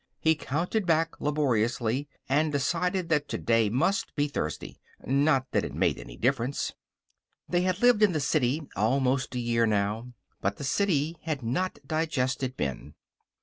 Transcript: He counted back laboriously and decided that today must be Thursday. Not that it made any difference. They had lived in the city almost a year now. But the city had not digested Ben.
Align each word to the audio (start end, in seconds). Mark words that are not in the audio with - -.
He 0.19 0.33
counted 0.33 0.87
back 0.87 1.21
laboriously 1.21 2.09
and 2.27 2.51
decided 2.51 3.09
that 3.09 3.27
today 3.29 3.69
must 3.69 4.15
be 4.15 4.27
Thursday. 4.27 4.79
Not 5.05 5.45
that 5.51 5.63
it 5.63 5.75
made 5.75 5.99
any 5.99 6.17
difference. 6.17 6.73
They 7.47 7.61
had 7.61 7.83
lived 7.83 8.01
in 8.01 8.11
the 8.11 8.19
city 8.19 8.63
almost 8.75 9.35
a 9.35 9.39
year 9.39 9.67
now. 9.67 10.11
But 10.41 10.55
the 10.57 10.63
city 10.63 11.17
had 11.21 11.43
not 11.43 11.77
digested 11.85 12.57
Ben. 12.57 12.95